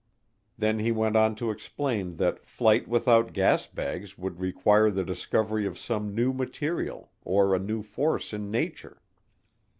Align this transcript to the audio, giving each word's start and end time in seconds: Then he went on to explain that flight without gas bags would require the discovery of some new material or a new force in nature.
Then 0.57 0.79
he 0.79 0.91
went 0.91 1.15
on 1.15 1.35
to 1.35 1.51
explain 1.51 2.15
that 2.15 2.43
flight 2.43 2.87
without 2.87 3.33
gas 3.33 3.67
bags 3.67 4.17
would 4.17 4.39
require 4.39 4.89
the 4.89 5.03
discovery 5.05 5.67
of 5.67 5.77
some 5.77 6.15
new 6.15 6.33
material 6.33 7.11
or 7.21 7.53
a 7.53 7.59
new 7.59 7.83
force 7.83 8.33
in 8.33 8.49
nature. 8.49 8.99